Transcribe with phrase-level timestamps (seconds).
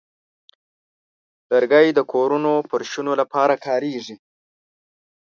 [1.51, 4.15] لرګی د کورونو فرشونو لپاره کاریږي.